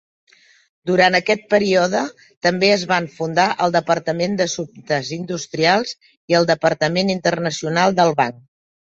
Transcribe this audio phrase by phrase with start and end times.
[0.91, 2.01] Durant aquest període
[2.47, 5.97] també es van fundar el departament d'assumptes industrials
[6.35, 8.47] i el departament internacional del banc.